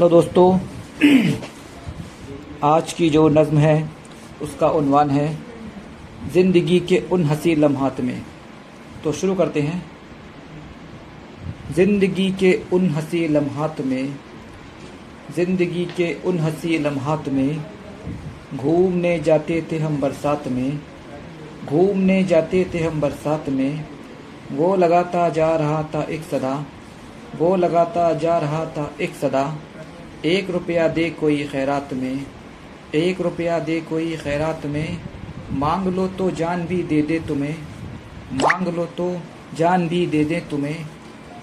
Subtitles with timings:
[0.00, 0.58] Hello दोस्तों,
[2.64, 3.90] आज की जो नज़म है,
[4.42, 5.26] उसका उन्वान है
[6.32, 8.22] ज़िंदगी के उन हसी लम्हात में।
[9.04, 9.82] तो शुरू करते हैं।
[11.74, 14.14] ज़िंदगी के उन हसी लम्हात में,
[15.36, 17.64] ज़िंदगी के उन हसी लम्हात में,
[18.56, 20.80] घूमने जाते थे हम बरसात में,
[21.66, 23.84] घूमने जाते थे हम बरसात में,
[24.52, 26.64] वो लगाता जा रहा था एक सदा,
[27.38, 29.50] वो लगाता जा रहा था एक सदा।
[30.26, 32.26] एक रुपया दे कोई खैरात में,
[32.94, 34.98] एक रुपया दे कोई खैरात में,
[35.52, 37.56] मांग लो तो जान भी दे दे तुम्हें,
[38.32, 39.06] मांग लो तो
[39.54, 40.84] जान भी दे दे तुम्हें।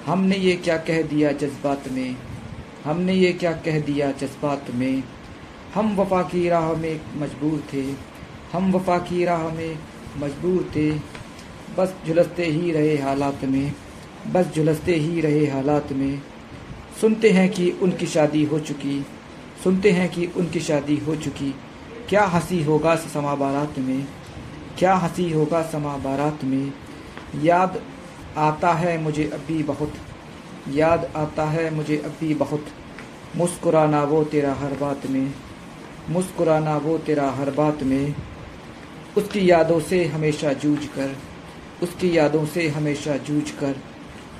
[0.05, 2.16] हमने ये क्या कह दिया जज्बात में?
[2.84, 5.03] हमने ये क्या कह दिया जज्बात में?
[5.73, 7.84] हम वफा की राह में मजबूर थे,
[8.53, 9.78] हम वफा की राह में
[10.17, 10.89] मजबूर थे।
[11.78, 13.72] बस झुलसते ही रहे हालात में,
[14.34, 16.22] बस झुलसते ही रहे हालात में।
[17.02, 19.06] सुनते हैं कि उनकी शादी हो चुकी,
[19.64, 21.54] सुनते हैं कि उनकी शादी हो चुकी।
[22.09, 24.08] क्या हँसी होगा समा बारात में?
[24.80, 26.73] क्या हँसी होगा समा बारात में?
[27.44, 27.81] याद
[28.38, 29.94] आता है मुझे अभी बहुत,
[30.73, 32.66] याद आता है मुझे अभी बहुत।
[33.36, 35.34] मुस्कुराना वो तेरा हर बात में,
[36.09, 38.16] मुस्कुराना वो तेरा हर बात में।
[39.17, 41.16] उसकी यादों से हमेशा जूझ कर,
[41.84, 43.76] उसकी यादों से हमेशा जूझ कर।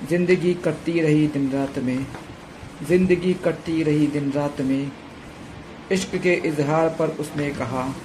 [0.10, 2.06] ज़िंदगी कटती रही दिन रात में।
[2.84, 4.92] ज़िंदगी कटती रही दिन रात में।
[5.92, 7.96] इश्क के इजहार पर उसने कहा,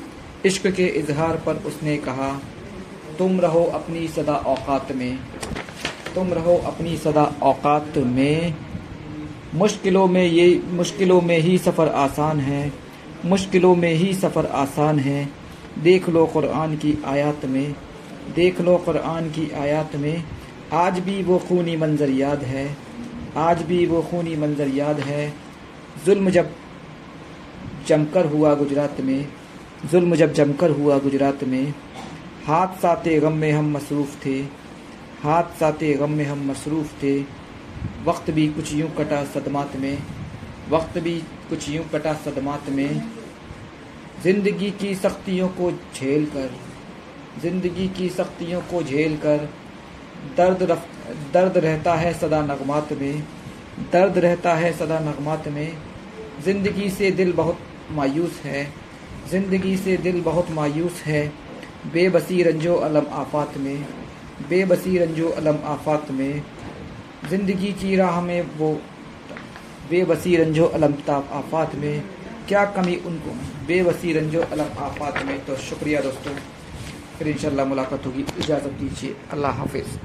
[0.46, 2.40] इश्क के इजहार पर उसने कहा,
[3.18, 5.18] तुम रहो अपनी सदा औकात में।
[6.14, 8.54] तुम रहो अपनी सदा औकात में।
[9.54, 12.72] मुश्किलों में ये, मुश्किलों में ही सफ़र आसान है।
[13.24, 15.28] मुश्किलों में ही सफ़र आसान है।
[15.78, 17.74] देख लो कुरान की आयत में।
[18.34, 20.24] देख लो कुरान की आयत में।
[20.72, 22.76] आज भी वो खूनी मंज़र याद है।
[23.38, 25.32] आज भी वो खूनी मंज़र याद है।
[26.06, 26.50] जुल्म जब
[27.86, 29.28] जमकर हुआ गुजरात में
[29.92, 31.74] जुल्म जब जमकर हुआ गुजरात में
[32.46, 34.38] हाथ साते गम में हम मसरूफ़ थे
[35.22, 37.18] हाथ साते गम में हम मसरूफ़ थे।
[38.04, 39.98] वक्त भी कुछ यूँ कटा सदमात में
[40.70, 41.18] वक्त भी
[41.48, 43.02] कुछ यूँ कटा सदमात में।
[44.22, 46.50] ज़िंदगी की सख्तियों को झेल कर
[47.42, 49.48] ज़िंदगी की सख्तियों को झेल कर
[50.36, 50.86] दर्द रफ,
[51.32, 53.22] दर्द रहता है सदा नगमात में।
[53.92, 55.76] दर्द रहता है सदा नगमात में।
[56.44, 57.58] ज़िंदगी से दिल बहुत
[57.90, 58.64] मायूस है।
[59.30, 61.26] ज़िंदगी से दिल बहुत मायूस है।
[61.92, 63.86] बेबसी रंजो अलम आफात में।
[64.48, 66.42] बेबसी रंजो अलम आफात में।
[67.30, 68.72] ज़िंदगी की राह में वो
[69.90, 72.02] बेबसी रंजो अलम ताप आफात में।
[72.48, 73.30] क्या कमी उनको?
[73.66, 76.34] बेबसी रंजो अलम आफात में। तो शुक्रिया दोस्तों।
[77.18, 79.98] फिर इंशाल्लाह मुलाकात होगी। इजाज़त दीजिए। अल्लाह हाफिज़।